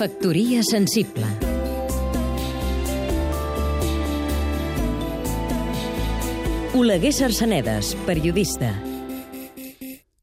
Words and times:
Factoria 0.00 0.62
sensible. 0.62 1.26
Oleguer 6.72 7.12
Sarsenedes, 7.12 7.94
periodista 8.06 8.89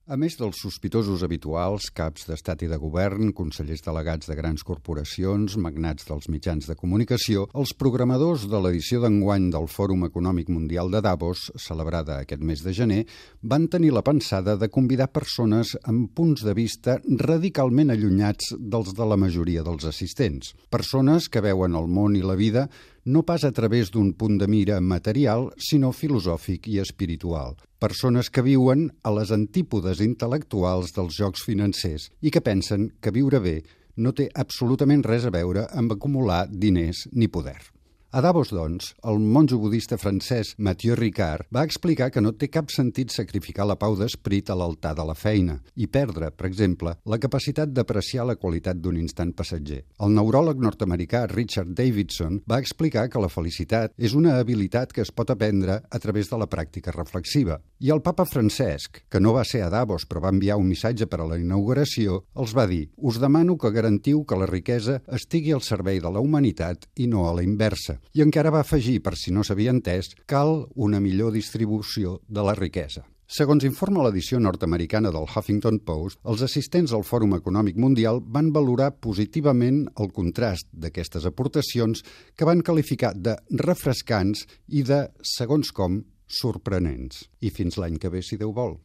a 0.08 0.16
més 0.16 0.38
dels 0.40 0.60
sospitosos 0.64 1.24
habituals, 1.26 1.90
caps 1.92 2.30
d'estat 2.30 2.62
i 2.64 2.70
de 2.72 2.78
govern, 2.80 3.34
consellers 3.36 3.84
delegats 3.84 4.30
de 4.30 4.38
grans 4.40 4.64
corporacions, 4.64 5.58
magnats 5.60 6.08
dels 6.08 6.30
mitjans 6.32 6.70
de 6.70 6.78
comunicació, 6.80 7.44
els 7.60 7.74
programadors 7.76 8.46
de 8.48 8.62
l'edició 8.64 9.02
d'enguany 9.04 9.50
del 9.52 9.68
Fòrum 9.68 10.06
Econòmic 10.08 10.48
Mundial 10.54 10.94
de 10.94 11.02
Davos, 11.04 11.50
celebrada 11.60 12.22
aquest 12.22 12.42
mes 12.42 12.64
de 12.64 12.74
gener, 12.78 13.02
van 13.44 13.68
tenir 13.68 13.92
la 13.92 14.06
pensada 14.08 14.56
de 14.56 14.72
convidar 14.72 15.10
persones 15.12 15.76
amb 15.84 16.14
punts 16.16 16.46
de 16.48 16.56
vista 16.56 17.00
radicalment 17.04 17.92
allunyats 17.92 18.56
dels 18.58 18.96
de 18.96 19.12
la 19.12 19.20
majoria 19.20 19.66
dels 19.68 19.90
assistents. 19.92 20.56
Persones 20.72 21.28
que 21.28 21.44
veuen 21.44 21.76
el 21.76 21.92
món 21.92 22.16
i 22.16 22.24
la 22.24 22.40
vida 22.40 22.70
no 23.08 23.24
pas 23.24 23.46
a 23.48 23.54
través 23.56 23.88
d'un 23.94 24.12
punt 24.20 24.36
de 24.38 24.50
mira 24.52 24.82
material, 24.84 25.48
sinó 25.56 25.94
filosòfic 25.96 26.68
i 26.68 26.82
espiritual. 26.84 27.56
Persones 27.80 28.28
que 28.30 28.44
viuen 28.44 28.90
a 29.08 29.14
les 29.16 29.32
antípodes 29.32 30.04
intel·lectuals 30.04 30.92
dels 30.98 31.16
jocs 31.16 31.46
financers 31.48 32.10
i 32.20 32.34
que 32.36 32.44
pensen 32.44 32.90
que 33.00 33.16
viure 33.16 33.40
bé 33.40 33.56
no 33.96 34.12
té 34.12 34.28
absolutament 34.36 35.08
res 35.08 35.26
a 35.26 35.32
veure 35.32 35.66
amb 35.72 35.96
acumular 35.96 36.46
diners 36.52 37.08
ni 37.14 37.32
poder. 37.32 37.77
A 38.10 38.22
Davos, 38.22 38.54
doncs, 38.56 38.94
el 39.04 39.18
monjo 39.20 39.58
budista 39.60 39.98
francès 40.00 40.54
Mathieu 40.64 40.96
Ricard 40.96 41.50
va 41.52 41.66
explicar 41.68 42.06
que 42.08 42.22
no 42.24 42.32
té 42.40 42.48
cap 42.48 42.70
sentit 42.72 43.12
sacrificar 43.12 43.66
la 43.68 43.76
pau 43.76 43.98
d'esprit 44.00 44.48
a 44.48 44.56
l'altar 44.56 44.94
de 44.96 45.04
la 45.04 45.14
feina 45.14 45.58
i 45.76 45.90
perdre, 45.92 46.30
per 46.32 46.48
exemple, 46.48 46.94
la 47.04 47.20
capacitat 47.20 47.74
d'apreciar 47.76 48.24
la 48.30 48.38
qualitat 48.40 48.80
d'un 48.80 48.96
instant 48.96 49.34
passatger. 49.36 49.82
El 50.00 50.16
neuròleg 50.16 50.64
nord-americà 50.64 51.26
Richard 51.34 51.74
Davidson 51.76 52.40
va 52.48 52.62
explicar 52.64 53.10
que 53.12 53.20
la 53.20 53.28
felicitat 53.28 53.92
és 54.00 54.16
una 54.16 54.38
habilitat 54.40 54.96
que 54.96 55.04
es 55.04 55.12
pot 55.12 55.36
aprendre 55.36 55.82
a 55.84 56.00
través 56.00 56.32
de 56.32 56.40
la 56.40 56.48
pràctica 56.48 56.96
reflexiva. 56.96 57.60
I 57.84 57.92
el 57.92 58.02
papa 58.08 58.24
Francesc, 58.24 59.04
que 59.12 59.20
no 59.20 59.36
va 59.36 59.44
ser 59.44 59.66
a 59.66 59.70
Davos 59.70 60.08
però 60.08 60.24
va 60.24 60.32
enviar 60.32 60.56
un 60.56 60.72
missatge 60.72 61.10
per 61.12 61.20
a 61.26 61.28
la 61.28 61.42
inauguració, 61.44 62.24
els 62.40 62.56
va 62.56 62.70
dir 62.72 62.86
«Us 62.96 63.20
demano 63.20 63.60
que 63.60 63.76
garantiu 63.76 64.24
que 64.24 64.40
la 64.40 64.48
riquesa 64.48 65.02
estigui 65.12 65.52
al 65.52 65.62
servei 65.62 66.00
de 66.00 66.08
la 66.08 66.24
humanitat 66.24 66.88
i 66.96 67.12
no 67.12 67.28
a 67.28 67.36
la 67.36 67.44
inversa 67.44 67.97
i 68.14 68.24
encara 68.26 68.54
va 68.54 68.64
afegir, 68.66 69.00
per 69.04 69.16
si 69.20 69.34
no 69.34 69.44
s'havia 69.44 69.74
entès, 69.76 70.14
cal 70.26 70.66
una 70.76 71.00
millor 71.04 71.34
distribució 71.36 72.20
de 72.28 72.44
la 72.46 72.56
riquesa. 72.58 73.06
Segons 73.28 73.66
informa 73.68 74.06
l'edició 74.06 74.40
nord-americana 74.40 75.10
del 75.12 75.26
Huffington 75.28 75.82
Post, 75.84 76.22
els 76.32 76.44
assistents 76.46 76.94
al 76.96 77.04
Fòrum 77.04 77.36
Econòmic 77.36 77.76
Mundial 77.76 78.22
van 78.24 78.54
valorar 78.56 78.94
positivament 79.04 79.82
el 80.00 80.14
contrast 80.16 80.70
d'aquestes 80.72 81.28
aportacions 81.28 82.06
que 82.40 82.48
van 82.48 82.64
qualificar 82.64 83.12
de 83.20 83.36
refrescants 83.66 84.48
i 84.72 84.86
de, 84.88 85.04
segons 85.36 85.76
com, 85.76 86.00
sorprenents. 86.24 87.26
I 87.44 87.52
fins 87.52 87.76
l'any 87.76 88.00
que 88.00 88.14
ve, 88.16 88.24
si 88.24 88.40
Déu 88.40 88.56
vol. 88.56 88.78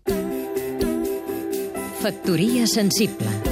Factoria 2.03 2.67
sensible 2.67 3.52